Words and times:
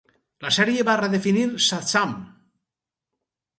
La 0.45 0.51
sèrie 0.55 0.85
va 0.87 0.95
redefinir 1.01 1.45
Shazam! 1.67 2.17